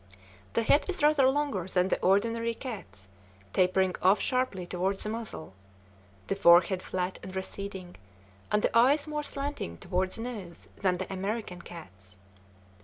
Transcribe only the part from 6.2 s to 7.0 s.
the forehead